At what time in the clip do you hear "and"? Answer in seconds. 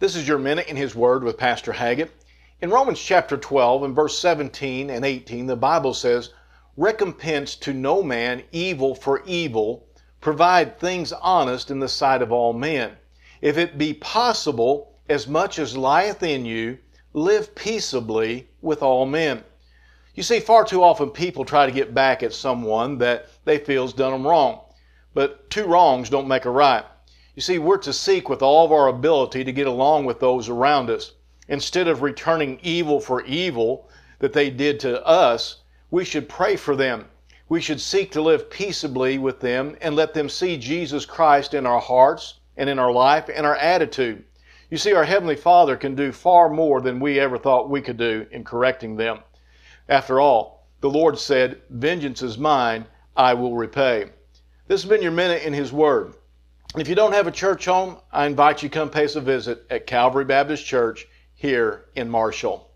3.82-3.94, 4.88-5.04, 39.80-39.94, 42.56-42.68, 43.32-43.46